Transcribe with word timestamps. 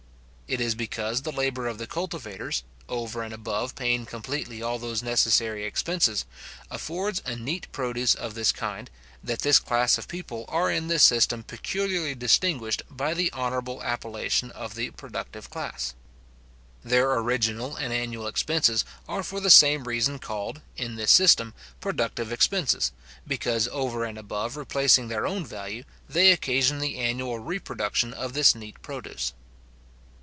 It 0.53 0.59
is 0.59 0.75
because 0.75 1.21
the 1.21 1.31
labour 1.31 1.65
of 1.69 1.77
the 1.77 1.87
cultivators, 1.87 2.63
over 2.89 3.23
and 3.23 3.33
above 3.33 3.73
paying 3.73 4.05
completely 4.05 4.61
all 4.61 4.77
those 4.79 5.01
necessary 5.01 5.63
expenses, 5.63 6.25
affords 6.69 7.21
a 7.25 7.37
neat 7.37 7.71
produce 7.71 8.15
of 8.15 8.33
this 8.33 8.51
kind, 8.51 8.89
that 9.23 9.43
this 9.43 9.59
class 9.59 9.97
of 9.97 10.09
people 10.09 10.43
are 10.49 10.69
in 10.69 10.89
this 10.89 11.03
system 11.03 11.43
peculiarly 11.43 12.15
distinguished 12.15 12.81
by 12.89 13.13
the 13.13 13.31
honourable 13.31 13.81
appellation 13.81 14.51
of 14.51 14.75
the 14.75 14.89
productive 14.89 15.49
class. 15.49 15.93
Their 16.83 17.13
original 17.17 17.77
and 17.77 17.93
annual 17.93 18.27
expenses 18.27 18.83
are 19.07 19.23
for 19.23 19.39
the 19.39 19.49
same 19.49 19.85
reason 19.85 20.19
called, 20.19 20.59
In 20.75 20.97
this 20.97 21.11
system, 21.11 21.53
productive 21.79 22.29
expenses, 22.29 22.91
because, 23.25 23.69
over 23.71 24.03
and 24.03 24.17
above 24.17 24.57
replacing 24.57 25.07
their 25.07 25.25
own 25.25 25.45
value, 25.45 25.85
they 26.09 26.29
occasion 26.33 26.79
the 26.79 26.99
annual 26.99 27.39
reproduction 27.39 28.11
of 28.13 28.33
this 28.33 28.53
neat 28.53 28.81
produce. 28.81 29.31